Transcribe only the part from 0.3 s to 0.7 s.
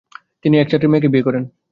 তিনি এক